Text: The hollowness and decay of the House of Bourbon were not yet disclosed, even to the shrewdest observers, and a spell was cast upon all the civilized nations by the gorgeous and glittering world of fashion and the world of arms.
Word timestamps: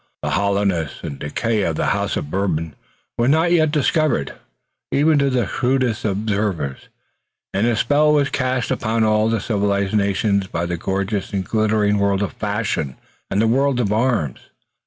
The 0.23 0.31
hollowness 0.31 1.03
and 1.03 1.19
decay 1.19 1.61
of 1.61 1.75
the 1.75 1.85
House 1.93 2.17
of 2.17 2.31
Bourbon 2.31 2.73
were 3.19 3.27
not 3.27 3.51
yet 3.51 3.69
disclosed, 3.69 4.31
even 4.91 5.19
to 5.19 5.29
the 5.29 5.45
shrewdest 5.45 6.05
observers, 6.05 6.89
and 7.53 7.67
a 7.67 7.75
spell 7.75 8.11
was 8.13 8.29
cast 8.31 8.71
upon 8.71 9.03
all 9.03 9.29
the 9.29 9.39
civilized 9.39 9.93
nations 9.93 10.47
by 10.47 10.65
the 10.65 10.75
gorgeous 10.75 11.33
and 11.33 11.45
glittering 11.45 11.99
world 11.99 12.23
of 12.23 12.33
fashion 12.33 12.95
and 13.29 13.39
the 13.39 13.45
world 13.47 13.79
of 13.79 13.93
arms. 13.93 14.39